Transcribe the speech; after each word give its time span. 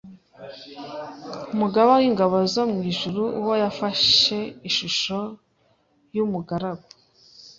umugaba 1.53 1.91
w’ingabo 1.99 2.35
zo 2.53 2.63
mu 2.71 2.79
ijuru, 2.91 3.21
uwo, 3.39 3.53
yafashe 3.63 4.37
ishusho 4.69 5.19
y’umugaragu 6.15 6.87